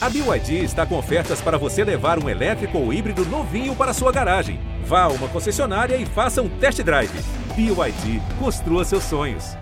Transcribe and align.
A 0.00 0.08
BYD 0.08 0.62
está 0.62 0.86
com 0.86 0.96
ofertas 0.96 1.40
para 1.40 1.58
você 1.58 1.82
levar 1.82 2.22
um 2.22 2.28
elétrico 2.28 2.78
ou 2.78 2.92
híbrido 2.92 3.24
novinho 3.26 3.74
para 3.74 3.92
sua 3.92 4.12
garagem. 4.12 4.60
Vá 4.84 5.02
a 5.02 5.08
uma 5.08 5.26
concessionária 5.26 5.96
e 5.96 6.06
faça 6.06 6.40
um 6.40 6.48
test 6.48 6.80
drive. 6.84 7.10
BYD, 7.56 8.22
construa 8.38 8.84
seus 8.84 9.02
sonhos. 9.02 9.56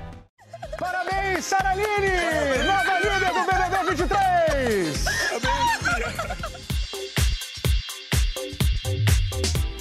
Parabéns, 0.79 1.43
Saraline! 1.43 2.11
Nova 2.67 2.99
líder 2.99 3.33
do 3.33 3.47
BBB 3.47 3.91
23! 3.95 5.05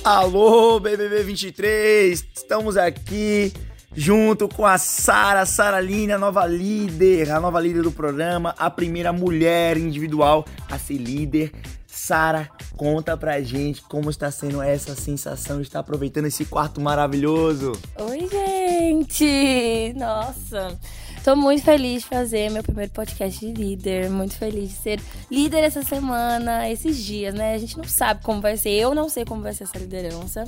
Alô, 0.05 0.79
BBB 0.79 1.23
23! 1.23 2.25
Estamos 2.33 2.77
aqui 2.77 3.51
junto 3.95 4.47
com 4.47 4.65
a 4.65 4.77
Sara 4.77 5.45
Saraline, 5.45 6.11
a 6.11 6.17
nova 6.17 6.45
líder, 6.45 7.31
a 7.31 7.39
nova 7.39 7.59
líder 7.59 7.81
do 7.81 7.91
programa, 7.91 8.53
a 8.57 8.69
primeira 8.69 9.13
mulher 9.13 9.77
individual 9.77 10.45
a 10.69 10.77
ser 10.77 10.97
líder. 10.97 11.51
Sara, 11.87 12.49
conta 12.75 13.15
pra 13.15 13.41
gente 13.41 13.81
como 13.83 14.09
está 14.09 14.29
sendo 14.29 14.61
essa 14.61 14.93
sensação 14.95 15.57
de 15.57 15.63
estar 15.63 15.79
aproveitando 15.79 16.25
esse 16.25 16.43
quarto 16.43 16.81
maravilhoso. 16.81 17.71
Oi, 17.97 18.27
gente! 18.29 19.93
Nossa! 19.95 20.77
Tô 21.25 21.35
muito 21.35 21.63
feliz 21.63 22.03
de 22.03 22.07
fazer 22.07 22.51
meu 22.51 22.61
primeiro 22.61 22.91
podcast 22.91 23.43
de 23.43 23.51
líder. 23.51 24.11
Muito 24.11 24.35
feliz 24.35 24.69
de 24.69 24.75
ser 24.75 25.01
líder 25.31 25.63
essa 25.63 25.81
semana, 25.81 26.69
esses 26.69 27.03
dias, 27.03 27.33
né? 27.33 27.55
A 27.55 27.57
gente 27.57 27.75
não 27.75 27.83
sabe 27.83 28.21
como 28.21 28.39
vai 28.39 28.55
ser. 28.57 28.69
Eu 28.69 28.93
não 28.93 29.09
sei 29.09 29.25
como 29.25 29.41
vai 29.41 29.51
ser 29.51 29.63
essa 29.63 29.79
liderança. 29.79 30.43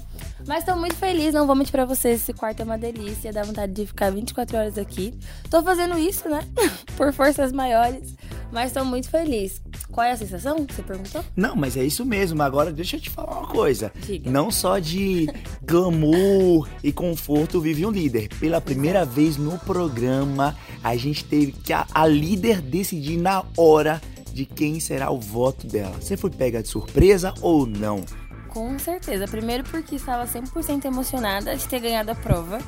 Mas 0.45 0.63
tô 0.63 0.76
muito 0.76 0.94
feliz, 0.94 1.34
não 1.34 1.48
vou 1.48 1.55
mentir 1.55 1.71
pra 1.71 1.84
vocês. 1.84 2.21
Esse 2.21 2.32
quarto 2.32 2.59
é 2.59 2.63
uma 2.63 2.77
delícia. 2.77 3.34
Dá 3.34 3.41
vontade 3.41 3.73
de 3.73 3.88
ficar 3.88 4.12
24 4.12 4.55
horas 4.55 4.77
aqui. 4.77 5.16
Tô 5.49 5.63
fazendo 5.63 5.98
isso, 5.98 6.30
né? 6.30 6.41
Por 6.96 7.12
forças 7.12 7.52
maiores. 7.52 8.13
Mas 8.52 8.71
tô 8.71 8.85
muito 8.85 9.09
feliz. 9.09 9.59
Qual 9.91 10.05
é 10.05 10.12
a 10.12 10.18
sensação 10.18 10.66
que 10.66 10.73
você 10.73 10.84
perguntou? 10.84 11.23
Não, 11.36 11.55
mas 11.55 11.76
é 11.77 11.84
isso 11.84 12.05
mesmo. 12.05 12.41
Agora 12.44 12.72
deixa 12.72 12.98
eu 12.98 13.02
te 13.02 13.09
falar 13.09 13.40
uma 13.40 13.48
coisa. 13.48 13.91
Diga. 13.96 14.30
Não 14.30 14.52
só 14.52 14.80
de 14.80 15.27
glamour 15.63 16.68
e 16.84 16.91
conforto 16.91 17.62
vive 17.62 17.85
um 17.85 17.91
líder. 17.91 18.30
Pela 18.40 18.62
primeira 18.62 19.05
vez 19.05 19.38
no 19.38 19.58
programa, 19.60 20.55
a 20.84 20.96
gente 20.96 21.24
teve 21.26 21.52
que 21.52 21.74
a, 21.74 21.88
a 21.93 22.05
líder 22.05 22.62
decidir 22.62 23.18
na 23.18 23.43
hora 23.58 24.02
de 24.32 24.46
quem 24.46 24.80
será 24.80 25.10
o 25.10 25.20
voto 25.20 25.65
dela. 25.65 25.96
Você 25.99 26.15
foi 26.15 26.30
pega 26.30 26.62
de 26.62 26.68
surpresa 26.68 27.34
ou 27.41 27.65
não? 27.65 28.04
Com 28.49 28.77
certeza. 28.77 29.27
Primeiro 29.27 29.63
porque 29.63 29.96
estava 29.96 30.26
100% 30.26 30.85
emocionada 30.85 31.55
de 31.55 31.68
ter 31.68 31.80
ganhado 31.80 32.12
a 32.12 32.15
prova. 32.15 32.60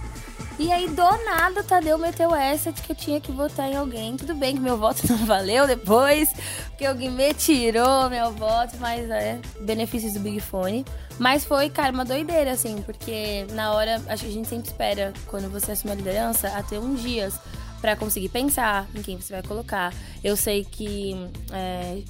E 0.60 0.74
aí, 0.74 0.90
do 0.90 1.24
nada, 1.24 1.64
Tadeu 1.64 1.98
meteu 1.98 2.36
essa 2.36 2.70
de 2.70 2.82
que 2.82 2.92
eu 2.92 2.96
tinha 2.96 3.22
que 3.22 3.32
votar 3.32 3.72
em 3.72 3.78
alguém. 3.78 4.18
Tudo 4.18 4.36
bem 4.36 4.56
que 4.56 4.62
meu 4.62 4.78
voto 4.78 5.02
não 5.10 5.26
valeu 5.26 5.66
depois, 5.66 6.34
porque 6.68 6.86
alguém 6.86 7.10
me 7.10 7.34
tirou 7.34 8.10
meu 8.10 8.30
voto, 8.34 8.76
mas 8.78 9.10
é, 9.10 9.40
benefícios 9.62 10.14
do 10.14 10.20
Big 10.20 10.42
Fone. 10.42 10.86
Mas 11.18 11.46
foi, 11.46 11.70
cara, 11.70 11.94
uma 11.94 12.04
doideira, 12.04 12.52
assim, 12.52 12.82
porque 12.82 13.48
na 13.54 13.72
hora, 13.72 14.02
acho 14.10 14.24
que 14.26 14.30
a 14.30 14.34
gente 14.34 14.50
sempre 14.50 14.68
espera, 14.68 15.14
quando 15.28 15.50
você 15.50 15.72
assume 15.72 15.94
a 15.94 15.96
liderança, 15.96 16.50
até 16.50 16.78
uns 16.78 17.02
dias 17.02 17.40
pra 17.80 17.96
conseguir 17.96 18.28
pensar 18.28 18.86
em 18.94 19.02
quem 19.02 19.20
você 19.20 19.32
vai 19.32 19.44
colocar. 19.44 19.94
Eu 20.22 20.36
sei 20.36 20.66
que 20.66 21.16
é, 21.54 22.04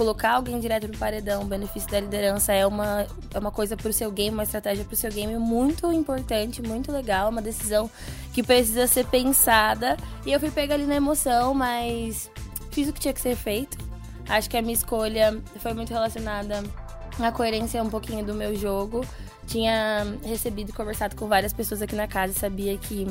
colocar 0.00 0.36
alguém 0.36 0.58
direto 0.58 0.88
no 0.88 0.96
paredão, 0.96 1.42
o 1.42 1.44
benefício 1.44 1.86
da 1.90 2.00
liderança 2.00 2.54
é 2.54 2.66
uma, 2.66 3.06
é 3.34 3.38
uma 3.38 3.50
coisa 3.50 3.76
pro 3.76 3.92
seu 3.92 4.10
game, 4.10 4.30
uma 4.30 4.44
estratégia 4.44 4.82
pro 4.82 4.96
seu 4.96 5.12
game 5.12 5.36
muito 5.36 5.92
importante, 5.92 6.62
muito 6.62 6.90
legal, 6.90 7.28
uma 7.28 7.42
decisão 7.42 7.90
que 8.32 8.42
precisa 8.42 8.86
ser 8.86 9.04
pensada. 9.04 9.98
E 10.24 10.32
eu 10.32 10.40
fui 10.40 10.50
pega 10.50 10.72
ali 10.72 10.86
na 10.86 10.94
emoção, 10.94 11.52
mas 11.52 12.30
fiz 12.70 12.88
o 12.88 12.94
que 12.94 13.00
tinha 13.00 13.12
que 13.12 13.20
ser 13.20 13.36
feito. 13.36 13.76
Acho 14.26 14.48
que 14.48 14.56
a 14.56 14.62
minha 14.62 14.72
escolha 14.72 15.38
foi 15.58 15.74
muito 15.74 15.90
relacionada 15.90 16.64
à 17.18 17.30
coerência 17.30 17.82
um 17.82 17.90
pouquinho 17.90 18.24
do 18.24 18.32
meu 18.32 18.56
jogo. 18.56 19.04
Tinha 19.46 20.16
recebido 20.24 20.70
e 20.70 20.72
conversado 20.72 21.14
com 21.14 21.28
várias 21.28 21.52
pessoas 21.52 21.82
aqui 21.82 21.94
na 21.94 22.08
casa 22.08 22.32
e 22.32 22.40
sabia 22.40 22.78
que 22.78 23.06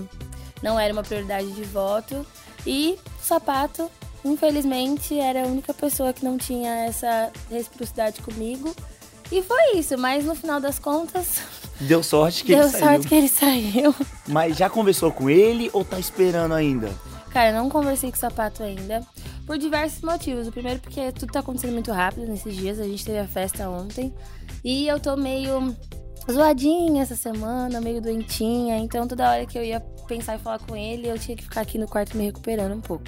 não 0.63 0.79
era 0.79 0.91
uma 0.91 1.03
prioridade 1.03 1.51
de 1.51 1.63
voto. 1.65 2.25
E 2.65 2.97
sapato 3.21 3.91
Infelizmente, 4.23 5.17
era 5.17 5.43
a 5.43 5.47
única 5.47 5.73
pessoa 5.73 6.11
que 6.13 6.23
não 6.23 6.37
tinha 6.37 6.85
essa 6.85 7.31
reciprocidade 7.49 8.21
comigo. 8.21 8.75
E 9.31 9.41
foi 9.43 9.77
isso, 9.77 9.97
mas 9.97 10.25
no 10.25 10.33
final 10.35 10.59
das 10.59 10.79
contas, 10.79 11.41
Deu 11.79 12.03
sorte 12.03 12.43
que 12.43 12.53
deu 12.53 12.63
ele 12.63 12.71
saiu. 12.71 12.83
sorte 12.85 13.07
que 13.07 13.15
ele 13.15 13.27
saiu. 13.29 13.95
Mas 14.27 14.57
já 14.57 14.69
conversou 14.69 15.11
com 15.11 15.29
ele 15.29 15.69
ou 15.71 15.85
tá 15.85 15.97
esperando 15.97 16.53
ainda? 16.53 16.89
Cara, 17.31 17.53
não 17.53 17.69
conversei 17.69 18.09
com 18.11 18.17
o 18.17 18.19
sapato 18.19 18.63
ainda. 18.63 19.01
Por 19.45 19.57
diversos 19.57 20.01
motivos. 20.01 20.47
O 20.47 20.51
primeiro, 20.51 20.79
porque 20.79 21.11
tudo 21.13 21.31
tá 21.31 21.39
acontecendo 21.39 21.73
muito 21.73 21.91
rápido 21.91 22.27
nesses 22.27 22.53
dias. 22.55 22.79
A 22.79 22.83
gente 22.83 23.05
teve 23.05 23.19
a 23.19 23.27
festa 23.27 23.69
ontem. 23.69 24.13
E 24.63 24.87
eu 24.87 24.99
tô 24.99 25.15
meio 25.15 25.73
zoadinha 26.29 27.01
essa 27.01 27.15
semana, 27.15 27.79
meio 27.79 28.01
doentinha. 28.01 28.77
Então, 28.77 29.07
toda 29.07 29.29
hora 29.31 29.45
que 29.45 29.57
eu 29.57 29.63
ia 29.63 29.79
pensar 30.09 30.35
em 30.35 30.39
falar 30.39 30.59
com 30.59 30.75
ele, 30.75 31.07
eu 31.07 31.19
tinha 31.19 31.37
que 31.37 31.43
ficar 31.43 31.61
aqui 31.61 31.77
no 31.77 31.87
quarto 31.87 32.17
me 32.17 32.25
recuperando 32.25 32.73
um 32.73 32.81
pouco. 32.81 33.05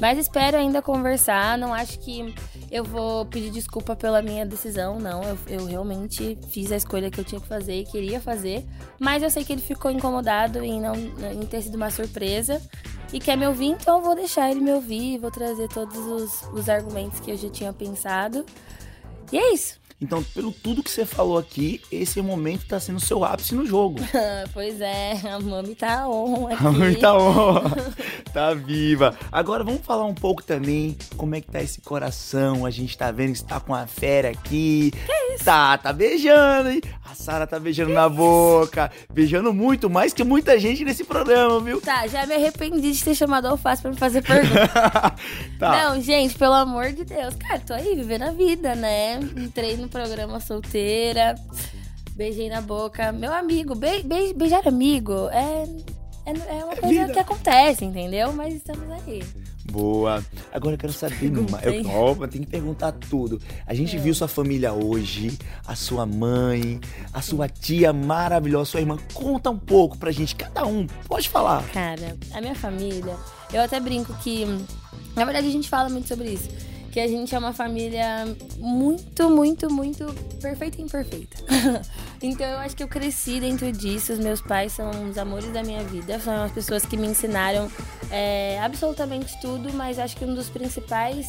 Mas 0.00 0.16
espero 0.16 0.56
ainda 0.56 0.80
conversar. 0.80 1.58
Não 1.58 1.74
acho 1.74 1.98
que 1.98 2.32
eu 2.70 2.84
vou 2.84 3.26
pedir 3.26 3.50
desculpa 3.50 3.96
pela 3.96 4.22
minha 4.22 4.46
decisão, 4.46 5.00
não. 5.00 5.22
Eu, 5.24 5.38
eu 5.48 5.64
realmente 5.66 6.38
fiz 6.50 6.70
a 6.70 6.76
escolha 6.76 7.10
que 7.10 7.18
eu 7.18 7.24
tinha 7.24 7.40
que 7.40 7.48
fazer 7.48 7.80
e 7.80 7.84
queria 7.84 8.20
fazer. 8.20 8.64
Mas 9.00 9.22
eu 9.22 9.30
sei 9.30 9.44
que 9.44 9.52
ele 9.52 9.60
ficou 9.60 9.90
incomodado 9.90 10.62
em, 10.62 10.80
não, 10.80 10.94
em 10.94 11.44
ter 11.46 11.60
sido 11.60 11.74
uma 11.74 11.90
surpresa 11.90 12.62
e 13.12 13.18
quer 13.18 13.36
me 13.36 13.46
ouvir, 13.46 13.66
então 13.66 13.98
eu 13.98 14.04
vou 14.04 14.14
deixar 14.14 14.50
ele 14.50 14.60
me 14.60 14.72
ouvir, 14.72 15.18
vou 15.18 15.30
trazer 15.30 15.68
todos 15.68 15.96
os, 15.96 16.42
os 16.52 16.68
argumentos 16.68 17.20
que 17.20 17.30
eu 17.30 17.36
já 17.36 17.50
tinha 17.50 17.72
pensado. 17.72 18.44
E 19.32 19.36
é 19.36 19.52
isso. 19.52 19.83
Então, 20.00 20.22
pelo 20.22 20.52
tudo 20.52 20.82
que 20.82 20.90
você 20.90 21.06
falou 21.06 21.38
aqui, 21.38 21.80
esse 21.90 22.20
momento 22.20 22.66
tá 22.66 22.78
sendo 22.78 22.96
o 22.96 23.00
seu 23.00 23.24
ápice 23.24 23.54
no 23.54 23.64
jogo. 23.64 24.00
pois 24.52 24.80
é, 24.80 25.12
a 25.26 25.38
mami 25.38 25.74
tá 25.74 26.08
on 26.08 26.48
aqui. 26.48 26.66
A 26.66 26.72
mãe 26.72 26.94
tá 26.94 27.16
on, 27.16 27.60
tá 28.32 28.54
viva. 28.54 29.16
Agora 29.30 29.64
vamos 29.64 29.82
falar 29.82 30.04
um 30.04 30.14
pouco 30.14 30.42
também 30.42 30.96
como 31.16 31.34
é 31.34 31.40
que 31.40 31.50
tá 31.50 31.62
esse 31.62 31.80
coração. 31.80 32.66
A 32.66 32.70
gente 32.70 32.96
tá 32.98 33.10
vendo 33.10 33.32
que 33.32 33.38
você 33.38 33.46
tá 33.46 33.60
com 33.60 33.74
a 33.74 33.86
fera 33.86 34.30
aqui. 34.30 34.90
Que? 34.90 35.23
Tá, 35.42 35.78
tá 35.78 35.92
beijando, 35.92 36.70
hein? 36.70 36.80
A 37.04 37.14
Sara 37.14 37.46
tá 37.46 37.58
beijando 37.58 37.92
na 37.92 38.08
boca. 38.08 38.90
Beijando 39.12 39.52
muito, 39.52 39.88
mais 39.88 40.12
que 40.12 40.24
muita 40.24 40.58
gente 40.58 40.84
nesse 40.84 41.04
programa, 41.04 41.60
viu? 41.60 41.80
Tá, 41.80 42.06
já 42.06 42.26
me 42.26 42.34
arrependi 42.34 42.92
de 42.92 43.04
ter 43.04 43.14
chamado 43.14 43.46
a 43.46 43.50
Alface 43.50 43.82
pra 43.82 43.90
me 43.90 43.96
fazer 43.96 44.22
pergunta. 44.22 44.68
tá. 45.58 45.90
Não, 45.90 46.00
gente, 46.00 46.36
pelo 46.36 46.54
amor 46.54 46.92
de 46.92 47.04
Deus. 47.04 47.34
Cara, 47.36 47.60
tô 47.60 47.72
aí 47.72 47.94
vivendo 47.94 48.22
a 48.22 48.30
vida, 48.30 48.74
né? 48.74 49.20
Entrei 49.36 49.76
no 49.76 49.88
programa 49.88 50.40
solteira, 50.40 51.34
beijei 52.16 52.48
na 52.48 52.60
boca. 52.60 53.12
Meu 53.12 53.32
amigo, 53.32 53.74
be 53.74 54.02
be 54.02 54.34
beijar 54.34 54.66
amigo 54.66 55.28
é, 55.30 55.64
é, 56.26 56.58
é 56.58 56.64
uma 56.64 56.76
coisa 56.76 56.88
vida. 56.88 57.12
que 57.12 57.18
acontece, 57.18 57.84
entendeu? 57.84 58.32
Mas 58.32 58.54
estamos 58.54 58.90
aí. 58.90 59.22
Boa. 59.74 60.24
Agora 60.52 60.74
eu 60.74 60.78
quero 60.78 60.92
saber 60.92 61.32
mais. 61.50 61.66
Eu, 61.66 61.90
opa, 61.90 62.28
tem 62.28 62.42
que 62.42 62.46
perguntar 62.46 62.92
tudo. 62.92 63.42
A 63.66 63.74
gente 63.74 63.98
viu 63.98 64.14
sua 64.14 64.28
família 64.28 64.72
hoje, 64.72 65.36
a 65.66 65.74
sua 65.74 66.06
mãe, 66.06 66.80
a 67.12 67.20
sua 67.20 67.48
tia 67.48 67.92
maravilhosa, 67.92 68.70
sua 68.70 68.80
irmã. 68.80 68.96
Conta 69.12 69.50
um 69.50 69.58
pouco 69.58 69.98
pra 69.98 70.12
gente, 70.12 70.36
cada 70.36 70.64
um. 70.64 70.86
Pode 71.08 71.28
falar. 71.28 71.64
Cara, 71.70 72.16
a 72.32 72.40
minha 72.40 72.54
família, 72.54 73.16
eu 73.52 73.62
até 73.62 73.80
brinco 73.80 74.14
que. 74.22 74.44
Na 75.16 75.24
verdade, 75.24 75.48
a 75.48 75.50
gente 75.50 75.68
fala 75.68 75.88
muito 75.88 76.06
sobre 76.06 76.28
isso. 76.28 76.48
Que 76.94 77.00
a 77.00 77.08
gente 77.08 77.34
é 77.34 77.38
uma 77.40 77.52
família 77.52 78.24
muito, 78.56 79.28
muito, 79.28 79.68
muito 79.68 80.06
perfeita 80.40 80.80
e 80.80 80.84
imperfeita. 80.84 81.36
então 82.22 82.46
eu 82.46 82.58
acho 82.58 82.76
que 82.76 82.84
eu 82.84 82.88
cresci 82.88 83.40
dentro 83.40 83.72
disso. 83.72 84.12
Os 84.12 84.20
meus 84.20 84.40
pais 84.40 84.74
são 84.74 85.10
os 85.10 85.18
amores 85.18 85.52
da 85.52 85.64
minha 85.64 85.82
vida. 85.82 86.20
São 86.20 86.44
as 86.44 86.52
pessoas 86.52 86.86
que 86.86 86.96
me 86.96 87.08
ensinaram 87.08 87.68
é, 88.12 88.60
absolutamente 88.60 89.36
tudo, 89.40 89.72
mas 89.72 89.98
acho 89.98 90.16
que 90.16 90.24
um 90.24 90.36
dos 90.36 90.48
principais 90.48 91.26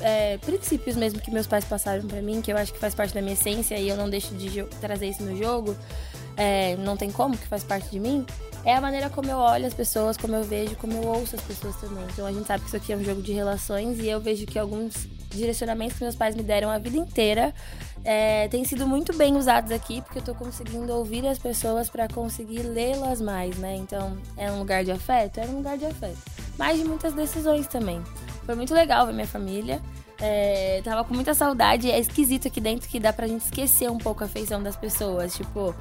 é, 0.00 0.38
princípios 0.38 0.96
mesmo 0.96 1.20
que 1.20 1.30
meus 1.30 1.46
pais 1.46 1.64
passaram 1.64 2.06
pra 2.08 2.20
mim, 2.20 2.42
que 2.42 2.52
eu 2.52 2.56
acho 2.56 2.72
que 2.72 2.78
faz 2.80 2.92
parte 2.92 3.14
da 3.14 3.22
minha 3.22 3.34
essência 3.34 3.78
e 3.78 3.88
eu 3.88 3.96
não 3.96 4.10
deixo 4.10 4.34
de 4.34 4.64
trazer 4.80 5.08
isso 5.08 5.22
no 5.22 5.36
jogo, 5.36 5.76
é, 6.36 6.76
não 6.76 6.96
tem 6.96 7.10
como, 7.10 7.36
que 7.36 7.46
faz 7.46 7.64
parte 7.64 7.90
de 7.90 7.98
mim, 7.98 8.26
é 8.64 8.74
a 8.74 8.80
maneira 8.80 9.08
como 9.08 9.30
eu 9.30 9.38
olho 9.38 9.64
as 9.64 9.74
pessoas, 9.74 10.16
como 10.16 10.34
eu 10.34 10.42
vejo, 10.42 10.74
como 10.76 10.92
eu 10.92 11.06
ouço 11.06 11.36
as 11.36 11.42
pessoas 11.42 11.76
também. 11.76 12.04
Então 12.12 12.26
a 12.26 12.32
gente 12.32 12.46
sabe 12.46 12.62
que 12.62 12.66
isso 12.66 12.76
aqui 12.76 12.92
é 12.92 12.96
um 12.96 13.04
jogo 13.04 13.22
de 13.22 13.32
relações 13.32 14.00
e 14.00 14.08
eu 14.08 14.20
vejo 14.20 14.44
que 14.44 14.58
alguns 14.58 15.06
direcionamentos 15.30 15.96
que 15.96 16.02
meus 16.02 16.16
pais 16.16 16.34
me 16.34 16.42
deram 16.42 16.70
a 16.70 16.78
vida 16.78 16.96
inteira 16.96 17.54
é, 18.04 18.48
têm 18.48 18.64
sido 18.64 18.86
muito 18.86 19.16
bem 19.16 19.36
usados 19.36 19.70
aqui, 19.70 20.00
porque 20.02 20.18
eu 20.18 20.22
tô 20.22 20.34
conseguindo 20.34 20.92
ouvir 20.92 21.26
as 21.26 21.38
pessoas 21.38 21.88
pra 21.88 22.08
conseguir 22.08 22.62
lê-las 22.62 23.20
mais, 23.20 23.56
né? 23.56 23.76
Então 23.76 24.16
é 24.36 24.50
um 24.50 24.58
lugar 24.58 24.84
de 24.84 24.90
afeto? 24.90 25.38
É 25.38 25.44
um 25.44 25.56
lugar 25.56 25.76
de 25.78 25.86
afeto. 25.86 26.18
Mas 26.58 26.78
de 26.78 26.84
muitas 26.84 27.12
decisões 27.12 27.66
também. 27.66 28.02
Foi 28.44 28.54
muito 28.54 28.72
legal 28.72 29.06
ver 29.06 29.12
minha 29.12 29.26
família. 29.26 29.80
É, 30.18 30.80
tava 30.82 31.04
com 31.04 31.14
muita 31.14 31.34
saudade. 31.34 31.90
É 31.90 31.98
esquisito 31.98 32.48
aqui 32.48 32.60
dentro 32.60 32.88
que 32.88 32.98
dá 32.98 33.12
pra 33.12 33.26
gente 33.26 33.44
esquecer 33.44 33.90
um 33.90 33.98
pouco 33.98 34.24
a 34.24 34.28
feição 34.28 34.62
das 34.62 34.76
pessoas. 34.76 35.34
Tipo, 35.34 35.74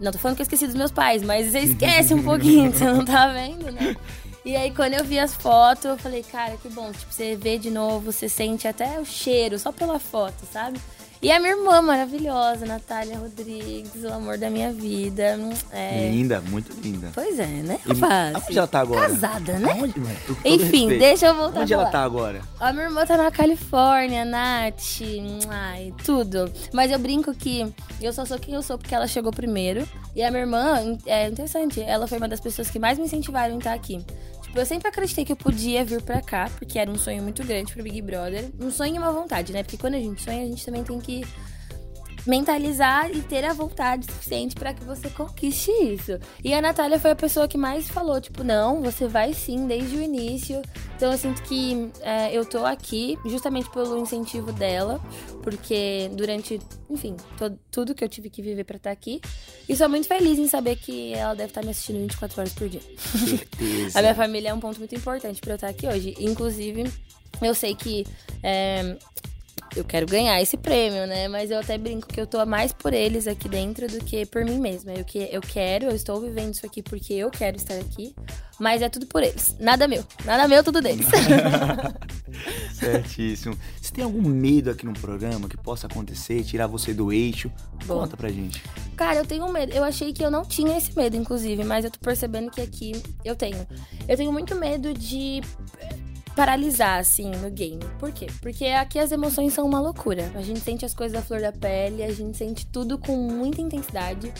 não 0.00 0.12
tô 0.12 0.18
falando 0.18 0.36
que 0.36 0.42
eu 0.42 0.44
esqueci 0.44 0.66
dos 0.66 0.76
meus 0.76 0.90
pais, 0.90 1.22
mas 1.22 1.50
você 1.50 1.60
esquece 1.60 2.14
um 2.14 2.22
pouquinho, 2.22 2.72
você 2.72 2.84
não 2.84 3.04
tá 3.04 3.28
vendo, 3.28 3.70
né? 3.72 3.96
E 4.44 4.56
aí, 4.56 4.70
quando 4.70 4.94
eu 4.94 5.04
vi 5.04 5.18
as 5.18 5.34
fotos, 5.34 5.84
eu 5.84 5.98
falei, 5.98 6.22
cara, 6.22 6.56
que 6.56 6.68
bom. 6.68 6.90
Tipo, 6.92 7.12
você 7.12 7.36
vê 7.36 7.58
de 7.58 7.70
novo, 7.70 8.12
você 8.12 8.28
sente 8.28 8.66
até 8.66 8.98
o 8.98 9.04
cheiro, 9.04 9.58
só 9.58 9.70
pela 9.72 9.98
foto, 9.98 10.46
sabe? 10.50 10.80
E 11.20 11.32
a 11.32 11.40
minha 11.40 11.52
irmã 11.52 11.82
maravilhosa, 11.82 12.64
Natália 12.64 13.18
Rodrigues, 13.18 14.04
o 14.04 14.12
amor 14.12 14.38
da 14.38 14.48
minha 14.48 14.72
vida. 14.72 15.36
É... 15.72 16.10
Linda, 16.10 16.40
muito 16.42 16.72
linda. 16.80 17.10
Pois 17.12 17.38
é, 17.40 17.46
né, 17.46 17.80
rapaz? 17.84 18.36
Aonde 18.36 18.58
ela 18.58 18.66
tá 18.68 18.80
agora? 18.80 19.00
Casada, 19.08 19.58
né? 19.58 19.72
Aonde, 19.72 19.98
mano? 19.98 20.16
Enfim, 20.44 20.88
respeito. 20.88 20.98
deixa 20.98 21.26
eu 21.26 21.34
voltar 21.34 21.60
Onde 21.60 21.74
ela 21.74 21.86
tá 21.86 22.02
agora? 22.04 22.40
A 22.60 22.72
minha 22.72 22.84
irmã 22.84 23.04
tá 23.04 23.16
na 23.16 23.30
Califórnia, 23.32 24.24
Nath, 24.24 25.00
ai, 25.48 25.92
tudo. 26.04 26.50
Mas 26.72 26.92
eu 26.92 26.98
brinco 27.00 27.34
que 27.34 27.66
eu 28.00 28.12
só 28.12 28.24
sou 28.24 28.38
quem 28.38 28.54
eu 28.54 28.62
sou 28.62 28.78
porque 28.78 28.94
ela 28.94 29.08
chegou 29.08 29.32
primeiro. 29.32 29.88
E 30.14 30.22
a 30.22 30.30
minha 30.30 30.42
irmã, 30.42 30.98
é 31.04 31.28
interessante, 31.28 31.80
ela 31.80 32.06
foi 32.06 32.18
uma 32.18 32.28
das 32.28 32.40
pessoas 32.40 32.70
que 32.70 32.78
mais 32.78 32.96
me 32.96 33.04
incentivaram 33.04 33.54
em 33.54 33.58
estar 33.58 33.72
aqui. 33.72 34.04
Tipo, 34.48 34.60
eu 34.60 34.66
sempre 34.66 34.88
acreditei 34.88 35.24
que 35.26 35.32
eu 35.32 35.36
podia 35.36 35.84
vir 35.84 36.02
pra 36.02 36.22
cá, 36.22 36.50
porque 36.58 36.78
era 36.78 36.90
um 36.90 36.96
sonho 36.96 37.22
muito 37.22 37.44
grande 37.44 37.72
pro 37.72 37.82
Big 37.82 38.00
Brother. 38.00 38.50
Um 38.58 38.70
sonho 38.70 38.96
e 38.96 38.98
uma 38.98 39.12
vontade, 39.12 39.52
né? 39.52 39.62
Porque 39.62 39.76
quando 39.76 39.94
a 39.94 40.00
gente 40.00 40.22
sonha, 40.22 40.42
a 40.42 40.46
gente 40.46 40.64
também 40.64 40.82
tem 40.82 40.98
que 40.98 41.22
mentalizar 42.28 43.10
e 43.10 43.22
ter 43.22 43.42
a 43.46 43.54
vontade 43.54 44.04
suficiente 44.04 44.54
pra 44.54 44.74
que 44.74 44.84
você 44.84 45.08
conquiste 45.08 45.70
isso. 45.70 46.18
E 46.44 46.52
a 46.52 46.60
Natália 46.60 47.00
foi 47.00 47.10
a 47.10 47.16
pessoa 47.16 47.48
que 47.48 47.56
mais 47.56 47.88
falou, 47.88 48.20
tipo, 48.20 48.44
não, 48.44 48.82
você 48.82 49.08
vai 49.08 49.32
sim, 49.32 49.66
desde 49.66 49.96
o 49.96 50.02
início. 50.02 50.60
Então 50.94 51.10
eu 51.10 51.16
sinto 51.16 51.42
que 51.44 51.90
é, 52.02 52.36
eu 52.36 52.44
tô 52.44 52.66
aqui 52.66 53.18
justamente 53.24 53.70
pelo 53.70 53.98
incentivo 53.98 54.52
dela, 54.52 55.00
porque 55.42 56.10
durante, 56.12 56.60
enfim, 56.90 57.16
tudo 57.70 57.94
que 57.94 58.04
eu 58.04 58.08
tive 58.08 58.28
que 58.28 58.42
viver 58.42 58.64
pra 58.64 58.76
estar 58.76 58.90
aqui. 58.90 59.22
E 59.66 59.74
sou 59.74 59.88
muito 59.88 60.06
feliz 60.06 60.38
em 60.38 60.48
saber 60.48 60.76
que 60.76 61.14
ela 61.14 61.34
deve 61.34 61.50
estar 61.50 61.64
me 61.64 61.70
assistindo 61.70 61.98
24 62.00 62.40
horas 62.40 62.52
por 62.52 62.68
dia. 62.68 62.82
Certeza. 62.98 63.98
A 63.98 64.02
minha 64.02 64.14
família 64.14 64.50
é 64.50 64.54
um 64.54 64.60
ponto 64.60 64.78
muito 64.78 64.94
importante 64.94 65.40
pra 65.40 65.52
eu 65.52 65.54
estar 65.54 65.68
aqui 65.68 65.86
hoje. 65.86 66.14
Inclusive, 66.18 66.92
eu 67.40 67.54
sei 67.54 67.74
que 67.74 68.04
é, 68.42 68.98
eu 69.76 69.84
quero 69.84 70.06
ganhar 70.06 70.40
esse 70.40 70.56
prêmio, 70.56 71.06
né? 71.06 71.28
Mas 71.28 71.50
eu 71.50 71.58
até 71.58 71.76
brinco 71.78 72.08
que 72.08 72.20
eu 72.20 72.26
tô 72.26 72.44
mais 72.46 72.72
por 72.72 72.92
eles 72.92 73.26
aqui 73.26 73.48
dentro 73.48 73.86
do 73.88 73.98
que 74.04 74.26
por 74.26 74.44
mim 74.44 74.58
mesma. 74.58 74.92
Eu, 74.92 75.04
que, 75.04 75.28
eu 75.30 75.40
quero, 75.40 75.86
eu 75.86 75.94
estou 75.94 76.20
vivendo 76.20 76.54
isso 76.54 76.66
aqui 76.66 76.82
porque 76.82 77.14
eu 77.14 77.30
quero 77.30 77.56
estar 77.56 77.74
aqui. 77.74 78.14
Mas 78.58 78.82
é 78.82 78.88
tudo 78.88 79.06
por 79.06 79.22
eles. 79.22 79.54
Nada 79.60 79.86
meu. 79.86 80.04
Nada 80.24 80.48
meu, 80.48 80.64
tudo 80.64 80.80
deles. 80.80 81.06
Certíssimo. 82.74 83.56
Você 83.80 83.92
tem 83.92 84.04
algum 84.04 84.22
medo 84.22 84.70
aqui 84.70 84.84
no 84.84 84.92
programa 84.92 85.48
que 85.48 85.56
possa 85.56 85.86
acontecer, 85.86 86.42
tirar 86.44 86.66
você 86.66 86.92
do 86.92 87.12
eixo? 87.12 87.50
Bom. 87.86 88.00
Conta 88.00 88.16
pra 88.16 88.28
gente. 88.28 88.62
Cara, 88.96 89.16
eu 89.16 89.26
tenho 89.26 89.50
medo. 89.52 89.72
Eu 89.72 89.84
achei 89.84 90.12
que 90.12 90.24
eu 90.24 90.30
não 90.30 90.44
tinha 90.44 90.76
esse 90.76 90.94
medo, 90.96 91.16
inclusive, 91.16 91.64
mas 91.64 91.84
eu 91.84 91.90
tô 91.90 91.98
percebendo 92.00 92.50
que 92.50 92.60
aqui 92.60 93.00
eu 93.24 93.36
tenho. 93.36 93.66
Eu 94.06 94.16
tenho 94.16 94.32
muito 94.32 94.54
medo 94.56 94.92
de 94.92 95.40
paralisar, 96.38 97.00
assim, 97.00 97.32
no 97.32 97.50
game. 97.50 97.80
Por 97.98 98.12
quê? 98.12 98.28
Porque 98.40 98.66
aqui 98.66 98.96
as 98.96 99.10
emoções 99.10 99.52
são 99.52 99.66
uma 99.66 99.80
loucura. 99.80 100.30
A 100.36 100.40
gente 100.40 100.60
sente 100.60 100.84
as 100.84 100.94
coisas 100.94 101.18
à 101.18 101.20
flor 101.20 101.40
da 101.40 101.50
pele, 101.50 102.00
a 102.04 102.12
gente 102.12 102.36
sente 102.36 102.64
tudo 102.64 102.96
com 102.96 103.16
muita 103.16 103.60
intensidade. 103.60 104.32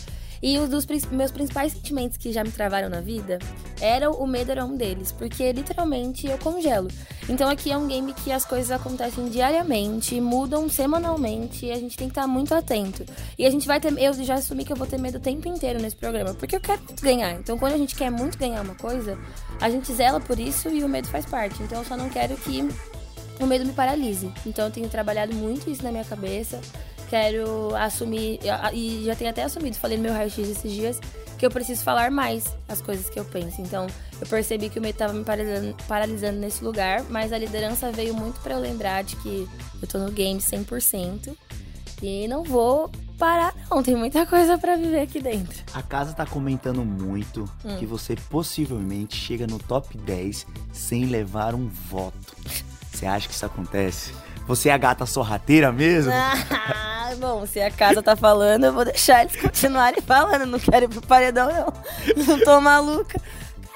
E 0.42 0.58
um 0.58 0.68
dos 0.68 0.86
meus 1.10 1.30
principais 1.30 1.72
sentimentos 1.72 2.16
que 2.16 2.32
já 2.32 2.44
me 2.44 2.50
travaram 2.50 2.88
na 2.88 3.00
vida 3.00 3.38
era 3.80 4.10
o 4.10 4.26
medo 4.26 4.50
era 4.50 4.64
um 4.64 4.76
deles, 4.76 5.12
porque 5.12 5.52
literalmente 5.52 6.26
eu 6.26 6.38
congelo. 6.38 6.88
Então 7.28 7.48
aqui 7.48 7.70
é 7.70 7.76
um 7.76 7.86
game 7.86 8.12
que 8.12 8.32
as 8.32 8.44
coisas 8.44 8.70
acontecem 8.70 9.28
diariamente, 9.28 10.20
mudam 10.20 10.68
semanalmente, 10.68 11.66
e 11.66 11.72
a 11.72 11.76
gente 11.76 11.96
tem 11.96 12.08
que 12.08 12.12
estar 12.12 12.26
muito 12.26 12.54
atento. 12.54 13.04
E 13.38 13.46
a 13.46 13.50
gente 13.50 13.66
vai 13.66 13.80
ter, 13.80 13.96
eu 13.98 14.12
já 14.14 14.34
assumi 14.34 14.64
que 14.64 14.72
eu 14.72 14.76
vou 14.76 14.86
ter 14.86 14.98
medo 14.98 15.18
o 15.18 15.20
tempo 15.20 15.48
inteiro 15.48 15.80
nesse 15.80 15.96
programa, 15.96 16.34
porque 16.34 16.56
eu 16.56 16.60
quero 16.60 16.80
ganhar. 17.02 17.32
Então 17.32 17.58
quando 17.58 17.74
a 17.74 17.78
gente 17.78 17.94
quer 17.94 18.10
muito 18.10 18.38
ganhar 18.38 18.62
uma 18.62 18.74
coisa, 18.74 19.18
a 19.60 19.70
gente 19.70 19.92
zela 19.92 20.20
por 20.20 20.38
isso 20.38 20.68
e 20.68 20.82
o 20.82 20.88
medo 20.88 21.08
faz 21.08 21.26
parte. 21.26 21.62
Então 21.62 21.78
eu 21.78 21.84
só 21.84 21.96
não 21.96 22.08
quero 22.08 22.36
que 22.36 22.66
o 23.40 23.46
medo 23.46 23.64
me 23.64 23.72
paralise. 23.72 24.32
Então 24.44 24.64
eu 24.64 24.70
tenho 24.70 24.88
trabalhado 24.88 25.34
muito 25.34 25.70
isso 25.70 25.82
na 25.82 25.90
minha 25.90 26.04
cabeça. 26.04 26.60
Quero 27.08 27.74
assumir, 27.76 28.38
e 28.72 29.02
já 29.04 29.14
tenho 29.16 29.30
até 29.30 29.42
assumido, 29.42 29.76
falei 29.76 29.96
no 29.96 30.02
meu 30.04 30.12
raio-x 30.12 30.48
esses 30.48 30.70
dias, 30.72 31.00
que 31.38 31.46
eu 31.46 31.50
preciso 31.50 31.82
falar 31.82 32.10
mais 32.10 32.44
as 32.68 32.82
coisas 32.82 33.08
que 33.08 33.18
eu 33.18 33.24
penso. 33.24 33.60
Então 33.62 33.86
eu 34.20 34.26
percebi 34.26 34.68
que 34.68 34.78
o 34.78 34.82
medo 34.82 34.92
estava 34.92 35.12
me 35.12 35.24
paralisando, 35.24 35.76
paralisando 35.86 36.38
nesse 36.38 36.62
lugar, 36.62 37.02
mas 37.08 37.32
a 37.32 37.38
liderança 37.38 37.90
veio 37.92 38.12
muito 38.14 38.40
para 38.40 38.54
eu 38.54 38.60
lembrar 38.60 39.04
de 39.04 39.16
que 39.16 39.48
eu 39.80 39.88
tô 39.88 39.98
no 39.98 40.10
game 40.10 40.38
100% 40.40 41.34
e 42.02 42.28
não 42.28 42.42
vou 42.44 42.90
parar, 43.18 43.54
não. 43.70 43.82
Tem 43.82 43.96
muita 43.96 44.26
coisa 44.26 44.58
para 44.58 44.76
viver 44.76 45.00
aqui 45.00 45.20
dentro. 45.20 45.64
A 45.72 45.82
casa 45.82 46.12
tá 46.12 46.26
comentando 46.26 46.84
muito 46.84 47.44
Hum. 47.64 47.76
que 47.78 47.86
você 47.86 48.14
possivelmente 48.28 49.16
chega 49.16 49.46
no 49.46 49.58
top 49.58 49.96
10 49.96 50.46
sem 50.72 51.06
levar 51.06 51.54
um 51.54 51.68
voto. 51.68 52.36
Você 52.92 53.06
acha 53.06 53.28
que 53.28 53.34
isso 53.34 53.46
acontece? 53.46 54.12
Você 54.48 54.68
é 54.70 54.72
a 54.72 54.78
gata 54.78 55.06
sorrateira 55.06 55.70
mesmo? 55.70 56.10
Ah, 56.12 57.12
bom, 57.20 57.46
se 57.46 57.60
a 57.60 57.70
casa 57.70 58.02
tá 58.02 58.16
falando, 58.16 58.64
eu 58.64 58.72
vou 58.72 58.84
deixar 58.84 59.22
eles 59.22 59.36
continuarem 59.40 60.00
falando. 60.00 60.46
Não 60.46 60.58
quero 60.58 60.86
ir 60.86 60.88
pro 60.88 61.02
paredão, 61.02 61.48
não. 61.52 62.24
Não 62.24 62.40
tô 62.40 62.60
maluca. 62.60 63.20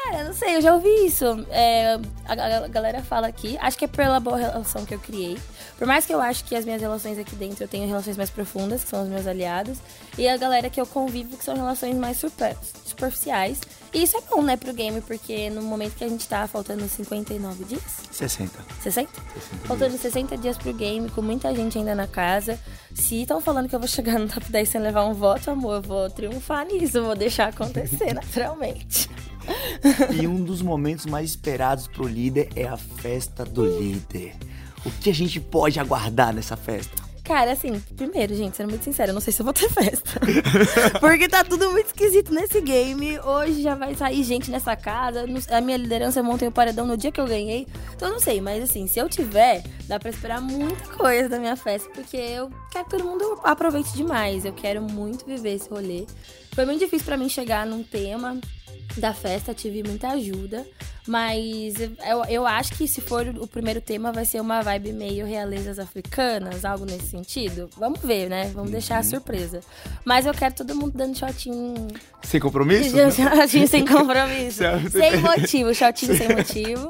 Cara, 0.02 0.24
não 0.24 0.32
sei, 0.32 0.56
eu 0.56 0.60
já 0.62 0.74
ouvi 0.74 0.88
isso. 1.06 1.24
É, 1.50 1.94
a, 2.26 2.32
a- 2.64 2.68
galera 2.68 3.02
fala 3.02 3.28
aqui, 3.28 3.56
acho 3.60 3.78
que 3.78 3.84
é 3.84 3.88
pela 3.88 4.18
boa 4.18 4.36
relação 4.36 4.84
que 4.84 4.92
eu 4.94 4.98
criei. 4.98 5.38
Por 5.78 5.86
mais 5.86 6.04
que 6.06 6.12
eu 6.12 6.20
acho 6.20 6.44
que 6.44 6.56
as 6.56 6.64
minhas 6.64 6.80
relações 6.80 7.18
aqui 7.18 7.36
dentro 7.36 7.62
eu 7.62 7.68
tenho 7.68 7.86
relações 7.86 8.16
mais 8.16 8.28
profundas, 8.30 8.82
que 8.82 8.90
são 8.90 9.02
os 9.04 9.08
meus 9.08 9.26
aliados, 9.28 9.78
e 10.18 10.28
a 10.28 10.36
galera 10.36 10.68
que 10.68 10.80
eu 10.80 10.86
convivo, 10.86 11.36
que 11.36 11.44
são 11.44 11.54
relações 11.54 11.94
mais 11.96 12.16
super- 12.16 12.56
superficiais. 12.84 13.60
E 13.92 14.02
isso 14.02 14.16
é 14.16 14.22
bom, 14.22 14.42
né, 14.42 14.56
pro 14.56 14.72
game, 14.72 15.02
porque 15.02 15.50
no 15.50 15.62
momento 15.62 15.96
que 15.96 16.04
a 16.04 16.08
gente 16.08 16.26
tá 16.26 16.48
faltando 16.48 16.88
59 16.88 17.64
dias, 17.64 17.82
60. 18.10 18.50
60? 18.80 19.10
Faltando 19.64 19.98
60 19.98 20.36
dias 20.38 20.56
pro 20.56 20.72
game, 20.72 21.10
com 21.10 21.20
muita 21.20 21.54
gente 21.54 21.76
ainda 21.76 21.94
na 21.94 22.06
casa. 22.06 22.58
Se 22.94 23.20
estão 23.20 23.40
falando 23.40 23.68
que 23.68 23.74
eu 23.74 23.78
vou 23.78 23.88
chegar 23.88 24.18
no 24.18 24.28
top 24.28 24.50
10 24.50 24.68
sem 24.68 24.80
levar 24.80 25.04
um 25.04 25.12
voto, 25.12 25.50
amor, 25.50 25.76
eu 25.76 25.82
vou 25.82 26.10
triunfar 26.10 26.66
nisso, 26.66 27.02
vou 27.02 27.14
deixar 27.14 27.48
acontecer 27.48 28.12
naturalmente. 28.14 29.10
E 30.18 30.26
um 30.26 30.42
dos 30.42 30.62
momentos 30.62 31.04
mais 31.04 31.30
esperados 31.30 31.86
pro 31.86 32.06
líder 32.06 32.48
é 32.56 32.66
a 32.66 32.76
festa 32.76 33.44
do 33.44 33.64
líder. 33.64 34.34
O 34.86 34.90
que 34.90 35.10
a 35.10 35.14
gente 35.14 35.38
pode 35.38 35.78
aguardar 35.78 36.34
nessa 36.34 36.56
festa? 36.56 37.01
Cara, 37.24 37.52
assim, 37.52 37.78
primeiro, 37.96 38.34
gente, 38.34 38.56
sendo 38.56 38.70
muito 38.70 38.82
sincera, 38.82 39.10
eu 39.10 39.14
não 39.14 39.20
sei 39.20 39.32
se 39.32 39.40
eu 39.40 39.44
vou 39.44 39.54
ter 39.54 39.68
festa. 39.70 40.20
Porque 40.98 41.28
tá 41.28 41.44
tudo 41.44 41.70
muito 41.70 41.86
esquisito 41.86 42.34
nesse 42.34 42.60
game. 42.60 43.18
Hoje 43.20 43.62
já 43.62 43.74
vai 43.76 43.94
sair 43.94 44.24
gente 44.24 44.50
nessa 44.50 44.74
casa. 44.74 45.24
A 45.50 45.60
minha 45.60 45.76
liderança 45.76 46.20
eu 46.20 46.24
montei 46.24 46.48
o 46.48 46.52
paredão 46.52 46.84
no 46.84 46.96
dia 46.96 47.12
que 47.12 47.20
eu 47.20 47.26
ganhei. 47.26 47.66
Então 47.94 48.08
eu 48.08 48.14
não 48.14 48.20
sei, 48.20 48.40
mas 48.40 48.62
assim, 48.62 48.88
se 48.88 48.98
eu 48.98 49.08
tiver, 49.08 49.62
dá 49.86 50.00
pra 50.00 50.10
esperar 50.10 50.40
muita 50.40 50.88
coisa 50.96 51.28
da 51.28 51.38
minha 51.38 51.56
festa. 51.56 51.88
Porque 51.94 52.16
eu 52.16 52.50
quero 52.70 52.84
que 52.86 52.90
todo 52.90 53.04
mundo 53.04 53.40
aproveite 53.44 53.92
demais. 53.94 54.44
Eu 54.44 54.52
quero 54.52 54.82
muito 54.82 55.24
viver 55.24 55.54
esse 55.54 55.70
rolê. 55.70 56.06
Foi 56.54 56.64
muito 56.64 56.80
difícil 56.80 57.06
pra 57.06 57.16
mim 57.16 57.28
chegar 57.28 57.64
num 57.64 57.84
tema 57.84 58.38
da 58.96 59.14
festa, 59.14 59.54
tive 59.54 59.82
muita 59.82 60.08
ajuda. 60.08 60.66
Mas 61.06 61.74
eu, 61.80 62.24
eu 62.28 62.46
acho 62.46 62.74
que 62.74 62.86
se 62.86 63.00
for 63.00 63.26
o 63.26 63.46
primeiro 63.46 63.80
tema, 63.80 64.12
vai 64.12 64.24
ser 64.24 64.40
uma 64.40 64.62
vibe 64.62 64.92
meio 64.92 65.26
realezas 65.26 65.78
africanas, 65.78 66.64
algo 66.64 66.84
nesse 66.84 67.08
sentido. 67.08 67.68
Vamos 67.76 68.00
ver, 68.00 68.28
né? 68.28 68.50
Vamos 68.54 68.70
deixar 68.70 68.98
a 68.98 69.02
surpresa. 69.02 69.60
Mas 70.04 70.26
eu 70.26 70.34
quero 70.34 70.54
todo 70.54 70.74
mundo 70.74 70.92
dando 70.96 71.18
shotinho. 71.18 71.88
Sem 72.22 72.40
compromisso? 72.40 72.96
Shotinho 73.12 73.68
sem 73.68 73.84
compromisso. 73.84 74.62
Sem 74.90 75.16
motivo, 75.18 75.74
shotinho 75.74 76.16
sem 76.16 76.28
motivo. 76.28 76.88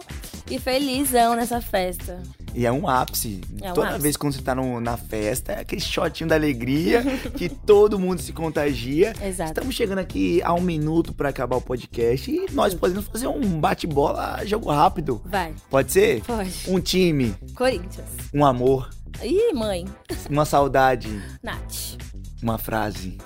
E 0.51 0.59
felizão 0.59 1.35
nessa 1.35 1.61
festa. 1.61 2.21
E 2.55 2.67
é 2.67 2.73
um 2.73 2.87
ápice. 2.89 3.41
É 3.63 3.71
um 3.71 3.75
Toda 3.75 3.89
ápice. 3.89 4.03
vez 4.03 4.17
quando 4.17 4.35
você 4.35 4.43
tá 4.43 4.55
no- 4.55 4.81
na 4.81 4.97
festa, 4.97 5.53
é 5.53 5.61
aquele 5.61 5.81
shotinho 5.81 6.29
da 6.29 6.35
alegria 6.37 7.03
que 7.37 7.49
todo 7.49 7.99
mundo 7.99 8.21
se 8.21 8.33
contagia. 8.33 9.15
Exato. 9.23 9.51
Estamos 9.53 9.75
chegando 9.75 9.99
aqui 9.99 10.43
a 10.43 10.53
um 10.53 10.61
minuto 10.61 11.15
pra 11.15 11.31
acabar 11.31 11.57
o 11.57 11.61
podcast 11.63 12.31
e 12.31 12.47
nós 12.53 12.75
podemos 12.75 13.07
fazer 13.07 13.27
um 13.27 13.59
bate-bola, 13.59 14.45
jogo 14.45 14.71
rápido. 14.71 15.23
Vai, 15.25 15.55
Pode 15.71 15.93
ser? 15.93 16.23
pode. 16.25 16.53
Um 16.69 16.79
time, 16.79 17.35
Corinthians. 17.55 18.07
um 18.35 18.45
amor, 18.45 18.91
Ih, 19.23 19.53
mãe. 19.55 19.87
uma 20.29 20.45
saudade, 20.45 21.09
Nath. 21.43 21.97
uma 22.43 22.59
frase. 22.59 23.17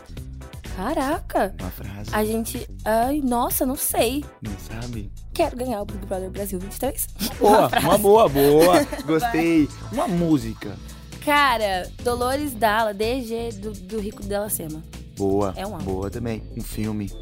Caraca. 0.77 1.55
Uma 1.59 1.71
frase. 1.71 2.11
A 2.13 2.25
gente. 2.25 2.69
Ai, 2.85 3.21
nossa, 3.25 3.65
não 3.65 3.77
sei. 3.77 4.23
Não 4.43 4.53
sabe? 4.59 5.11
Quero 5.37 5.55
ganhar 5.55 5.83
o 5.83 5.85
Big 5.85 6.07
Brother 6.07 6.31
Brasil 6.31 6.59
23. 6.59 7.09
Boa, 7.39 7.69
uma 7.83 7.99
boa, 7.99 8.27
boa. 8.27 8.83
Gostei. 9.05 9.69
Uma 9.93 10.09
música. 10.09 10.75
Cara, 11.23 11.91
Dolores 12.03 12.55
Dalla, 12.55 12.95
DG 12.95 13.51
do, 13.61 13.73
do 13.73 14.01
Rico 14.01 14.23
Della 14.23 14.49
Sema. 14.49 14.83
Boa. 15.15 15.53
É 15.55 15.67
um 15.67 15.75
álbum. 15.75 15.85
Boa 15.85 16.11
também. 16.11 16.43
Um 16.57 16.63
filme. 16.63 17.13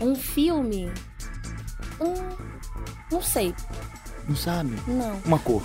Um 0.00 0.14
filme. 0.14 0.88
Um. 2.00 2.14
Não 3.10 3.20
sei. 3.20 3.52
Não 4.28 4.36
sabe? 4.36 4.76
Não. 4.86 5.20
Uma 5.24 5.40
cor. 5.40 5.62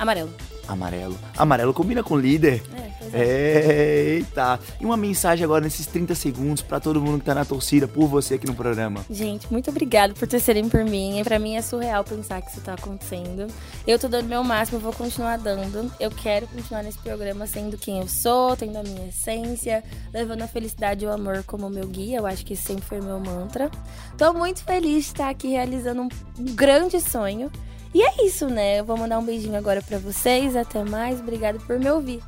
Amarelo. 0.00 0.34
Amarelo. 0.66 1.16
Amarelo 1.36 1.72
combina 1.72 2.02
com 2.02 2.16
líder. 2.18 2.60
É, 2.74 2.79
Eita! 3.12 4.58
E 4.80 4.84
uma 4.84 4.96
mensagem 4.96 5.44
agora 5.44 5.62
nesses 5.62 5.86
30 5.86 6.14
segundos 6.14 6.62
para 6.62 6.80
todo 6.80 7.00
mundo 7.00 7.18
que 7.18 7.24
tá 7.24 7.34
na 7.34 7.44
torcida 7.44 7.88
por 7.88 8.06
você 8.06 8.34
aqui 8.34 8.46
no 8.46 8.54
programa. 8.54 9.04
Gente, 9.10 9.50
muito 9.50 9.70
obrigada 9.70 10.14
por 10.14 10.26
torcerem 10.28 10.68
por 10.68 10.84
mim. 10.84 11.20
Para 11.24 11.38
mim 11.38 11.56
é 11.56 11.62
surreal 11.62 12.04
pensar 12.04 12.40
que 12.42 12.50
isso 12.50 12.60
tá 12.60 12.74
acontecendo. 12.74 13.46
Eu 13.86 13.98
tô 13.98 14.08
dando 14.08 14.28
meu 14.28 14.44
máximo, 14.44 14.78
eu 14.78 14.82
vou 14.82 14.92
continuar 14.92 15.38
dando. 15.38 15.90
Eu 15.98 16.10
quero 16.10 16.46
continuar 16.48 16.82
nesse 16.82 16.98
programa 16.98 17.46
sendo 17.46 17.76
quem 17.76 17.98
eu 18.00 18.08
sou, 18.08 18.56
tendo 18.56 18.76
a 18.76 18.82
minha 18.82 19.08
essência, 19.08 19.82
levando 20.12 20.42
a 20.42 20.48
felicidade 20.48 21.04
e 21.04 21.08
o 21.08 21.12
amor 21.12 21.42
como 21.44 21.68
meu 21.68 21.86
guia. 21.86 22.18
Eu 22.18 22.26
acho 22.26 22.44
que 22.44 22.54
esse 22.54 22.62
sempre 22.62 22.84
foi 22.84 23.00
meu 23.00 23.18
mantra. 23.20 23.70
Tô 24.16 24.32
muito 24.32 24.62
feliz 24.64 25.04
de 25.04 25.10
estar 25.10 25.28
aqui 25.28 25.48
realizando 25.48 26.02
um 26.02 26.08
grande 26.54 27.00
sonho. 27.00 27.50
E 27.92 28.02
é 28.02 28.24
isso, 28.24 28.46
né? 28.48 28.78
Eu 28.78 28.84
vou 28.84 28.96
mandar 28.96 29.18
um 29.18 29.24
beijinho 29.24 29.56
agora 29.56 29.82
para 29.82 29.98
vocês. 29.98 30.54
Até 30.54 30.84
mais. 30.84 31.20
Obrigada 31.20 31.58
por 31.58 31.78
me 31.78 31.90
ouvir. 31.90 32.22